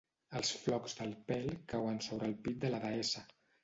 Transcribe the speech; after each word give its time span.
Els 0.39 0.53
flocs 0.61 0.95
del 1.01 1.13
pèl 1.29 1.53
cauen 1.77 2.03
sobre 2.09 2.31
el 2.35 2.39
pit 2.45 2.63
de 2.67 2.77
la 2.77 2.85
deessa. 2.91 3.29